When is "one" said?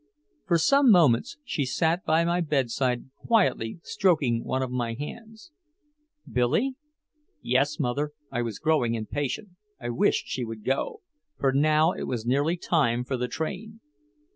4.43-4.63